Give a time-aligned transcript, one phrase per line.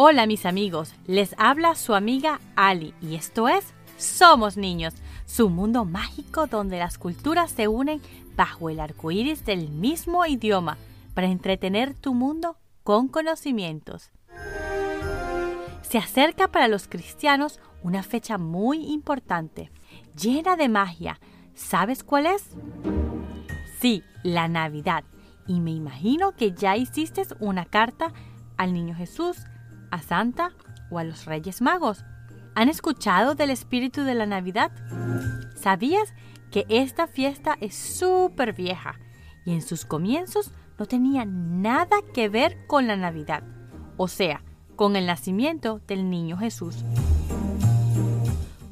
[0.00, 4.94] Hola mis amigos, les habla su amiga Ali y esto es Somos Niños,
[5.26, 8.00] su mundo mágico donde las culturas se unen
[8.36, 10.78] bajo el arco iris del mismo idioma
[11.14, 14.12] para entretener tu mundo con conocimientos.
[15.82, 19.72] Se acerca para los cristianos una fecha muy importante,
[20.16, 21.18] llena de magia.
[21.54, 22.50] ¿Sabes cuál es?
[23.80, 25.02] Sí, la Navidad.
[25.48, 28.12] Y me imagino que ya hiciste una carta
[28.56, 29.38] al Niño Jesús
[29.90, 30.52] a Santa
[30.90, 32.04] o a los Reyes Magos.
[32.54, 34.72] ¿Han escuchado del espíritu de la Navidad?
[35.54, 36.12] ¿Sabías
[36.50, 38.98] que esta fiesta es súper vieja
[39.44, 43.42] y en sus comienzos no tenía nada que ver con la Navidad,
[43.96, 44.42] o sea,
[44.76, 46.84] con el nacimiento del niño Jesús?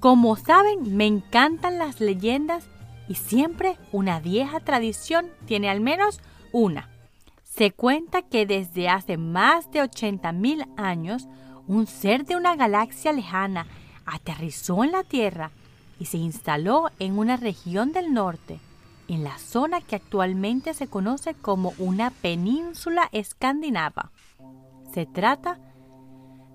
[0.00, 2.68] Como saben, me encantan las leyendas
[3.08, 6.20] y siempre una vieja tradición tiene al menos
[6.52, 6.93] una.
[7.56, 11.28] Se cuenta que desde hace más de 80.000 años,
[11.68, 13.68] un ser de una galaxia lejana
[14.04, 15.52] aterrizó en la Tierra
[16.00, 18.58] y se instaló en una región del norte,
[19.06, 24.10] en la zona que actualmente se conoce como una península escandinava.
[24.92, 25.60] Se trata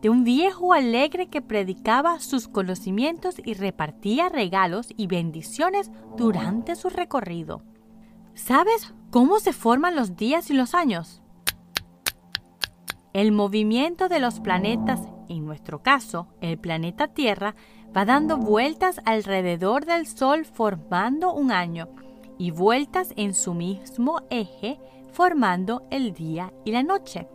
[0.00, 6.88] de un viejo alegre que predicaba sus conocimientos y repartía regalos y bendiciones durante su
[6.88, 7.60] recorrido.
[8.36, 11.22] ¿Sabes cómo se forman los días y los años?
[13.14, 17.56] El movimiento de los planetas, en nuestro caso, el planeta Tierra,
[17.96, 21.88] va dando vueltas alrededor del Sol formando un año
[22.36, 24.78] y vueltas en su mismo eje
[25.12, 27.26] formando el día y la noche.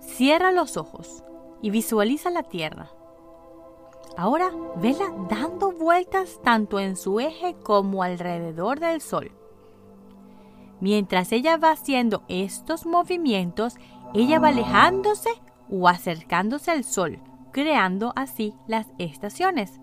[0.00, 1.24] Cierra los ojos
[1.62, 2.90] y visualiza la Tierra.
[4.18, 9.32] Ahora vela dando vueltas tanto en su eje como alrededor del Sol.
[10.84, 13.76] Mientras ella va haciendo estos movimientos,
[14.12, 15.30] ella va alejándose
[15.70, 19.80] o acercándose al Sol, creando así las estaciones.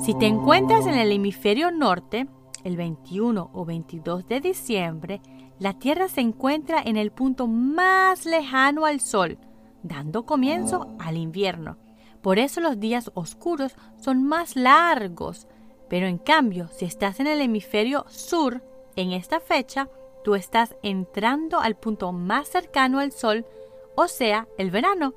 [0.00, 2.26] Si te encuentras en el hemisferio norte,
[2.64, 5.20] el 21 o 22 de diciembre,
[5.60, 9.38] la Tierra se encuentra en el punto más lejano al Sol,
[9.84, 11.78] dando comienzo al invierno.
[12.20, 15.46] Por eso los días oscuros son más largos.
[15.88, 18.64] Pero en cambio, si estás en el hemisferio sur,
[18.96, 19.88] en esta fecha,
[20.26, 23.46] tú estás entrando al punto más cercano al sol,
[23.94, 25.14] o sea, el verano,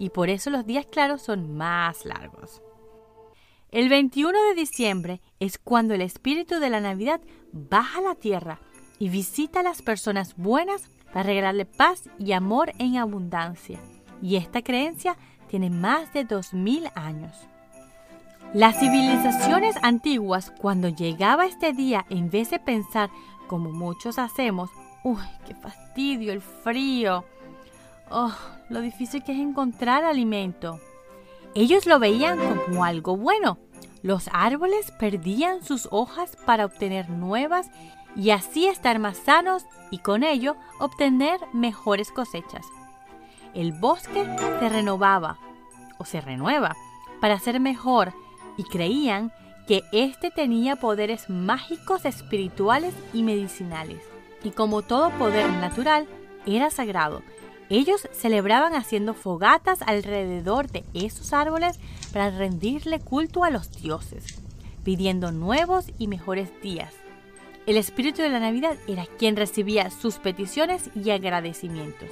[0.00, 2.60] y por eso los días claros son más largos.
[3.70, 7.20] El 21 de diciembre es cuando el espíritu de la Navidad
[7.52, 8.58] baja a la tierra
[8.98, 13.78] y visita a las personas buenas para regalarle paz y amor en abundancia.
[14.20, 15.16] Y esta creencia
[15.48, 17.36] tiene más de 2000 años.
[18.54, 23.08] Las civilizaciones antiguas, cuando llegaba este día, en vez de pensar
[23.52, 24.70] como muchos hacemos,
[25.04, 27.22] uy, qué fastidio el frío,
[28.10, 28.32] oh,
[28.70, 30.80] lo difícil que es encontrar alimento.
[31.54, 33.58] Ellos lo veían como algo bueno.
[34.00, 37.70] Los árboles perdían sus hojas para obtener nuevas
[38.16, 42.64] y así estar más sanos y con ello obtener mejores cosechas.
[43.52, 44.24] El bosque
[44.60, 45.38] se renovaba
[45.98, 46.74] o se renueva
[47.20, 48.14] para ser mejor
[48.56, 49.30] y creían
[49.66, 54.02] que éste tenía poderes mágicos, espirituales y medicinales.
[54.42, 56.06] Y como todo poder natural,
[56.46, 57.22] era sagrado.
[57.70, 61.78] Ellos celebraban haciendo fogatas alrededor de esos árboles
[62.12, 64.42] para rendirle culto a los dioses,
[64.84, 66.92] pidiendo nuevos y mejores días.
[67.64, 72.10] El espíritu de la Navidad era quien recibía sus peticiones y agradecimientos.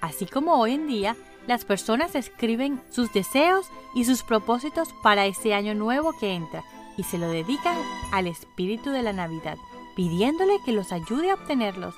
[0.00, 1.16] Así como hoy en día,
[1.48, 6.62] las personas escriben sus deseos y sus propósitos para ese año nuevo que entra
[6.96, 7.76] y se lo dedican
[8.12, 9.58] al espíritu de la Navidad,
[9.96, 11.94] pidiéndole que los ayude a obtenerlos.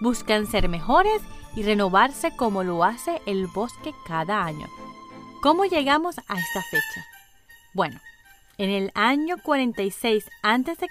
[0.00, 1.22] Buscan ser mejores
[1.56, 4.66] y renovarse como lo hace el bosque cada año.
[5.40, 7.06] ¿Cómo llegamos a esta fecha?
[7.74, 8.00] Bueno,
[8.56, 10.88] en el año 46 a.C.,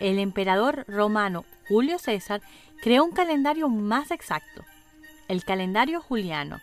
[0.00, 2.42] el emperador romano Julio César
[2.82, 4.64] creó un calendario más exacto,
[5.26, 6.60] el calendario juliano,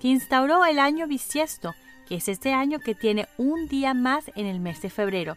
[0.00, 1.74] que instauró el año bisiesto,
[2.08, 5.36] que es este año que tiene un día más en el mes de febrero,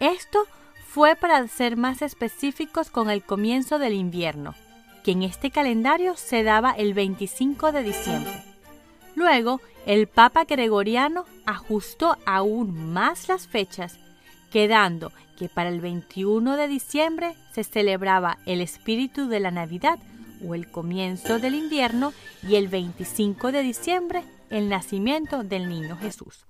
[0.00, 0.46] esto
[0.86, 4.54] fue para ser más específicos con el comienzo del invierno,
[5.04, 8.44] que en este calendario se daba el 25 de diciembre.
[9.14, 13.98] Luego, el Papa Gregoriano ajustó aún más las fechas,
[14.50, 19.98] quedando que para el 21 de diciembre se celebraba el espíritu de la Navidad
[20.46, 22.12] o el comienzo del invierno
[22.46, 26.49] y el 25 de diciembre el nacimiento del niño Jesús.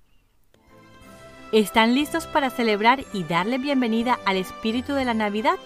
[1.52, 5.58] ¿Están listos para celebrar y darle bienvenida al espíritu de la Navidad?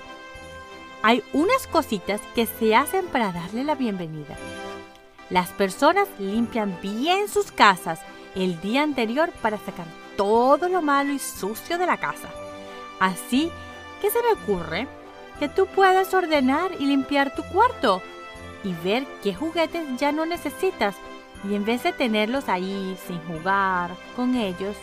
[1.02, 4.34] Hay unas cositas que se hacen para darle la bienvenida.
[5.28, 8.00] Las personas limpian bien sus casas
[8.34, 9.84] el día anterior para sacar
[10.16, 12.31] todo lo malo y sucio de la casa.
[12.98, 13.50] Así
[14.00, 14.88] que se me ocurre
[15.38, 18.00] que tú puedas ordenar y limpiar tu cuarto
[18.62, 20.96] y ver qué juguetes ya no necesitas
[21.46, 24.76] y en vez de tenerlos ahí sin jugar con ellos,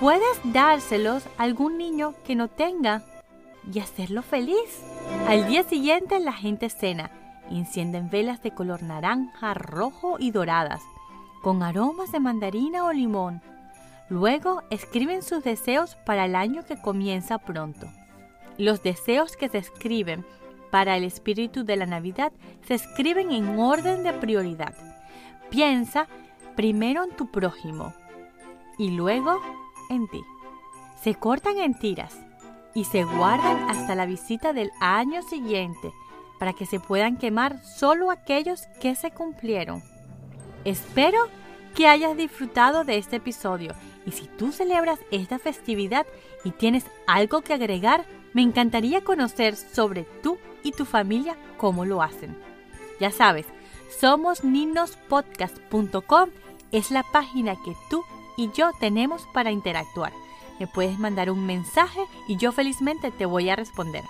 [0.00, 3.02] puedes dárselos a algún niño que no tenga
[3.70, 4.82] y hacerlo feliz.
[5.28, 7.10] Al día siguiente la gente cena,
[7.50, 10.80] encienden velas de color naranja, rojo y doradas,
[11.42, 13.42] con aromas de mandarina o limón.
[14.08, 17.86] Luego escriben sus deseos para el año que comienza pronto.
[18.56, 20.24] Los deseos que se escriben
[20.70, 22.32] para el espíritu de la Navidad
[22.66, 24.74] se escriben en orden de prioridad.
[25.50, 26.08] Piensa
[26.56, 27.92] primero en tu prójimo
[28.78, 29.40] y luego
[29.90, 30.24] en ti.
[31.02, 32.18] Se cortan en tiras
[32.74, 35.92] y se guardan hasta la visita del año siguiente
[36.38, 39.82] para que se puedan quemar solo aquellos que se cumplieron.
[40.64, 41.18] Espero
[41.74, 43.74] que hayas disfrutado de este episodio
[44.06, 46.06] y si tú celebras esta festividad
[46.44, 52.02] y tienes algo que agregar, me encantaría conocer sobre tú y tu familia cómo lo
[52.02, 52.36] hacen.
[53.00, 53.46] Ya sabes,
[54.00, 56.30] somos ninospodcast.com
[56.72, 58.04] es la página que tú
[58.40, 60.14] y yo tenemos para interactuar.
[60.58, 64.02] Me puedes mandar un mensaje y yo felizmente te voy a responder.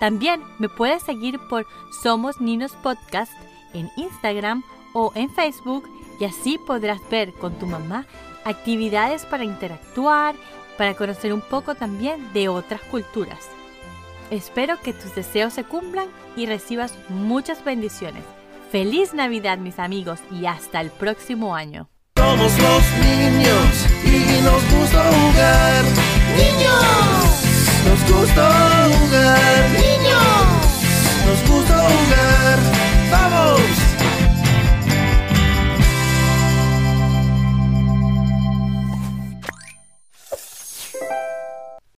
[0.00, 1.66] También me puedes seguir por
[2.02, 3.32] Somos Ninos Podcast
[3.74, 5.86] en Instagram o en Facebook
[6.18, 8.06] y así podrás ver con tu mamá
[8.46, 10.34] actividades para interactuar,
[10.78, 13.50] para conocer un poco también de otras culturas.
[14.30, 18.24] Espero que tus deseos se cumplan y recibas muchas bendiciones.
[18.70, 21.90] Feliz Navidad mis amigos y hasta el próximo año.
[22.28, 25.84] Somos los niños y nos gusta jugar.
[26.36, 27.24] Niños,
[27.86, 29.37] nos gusta jugar.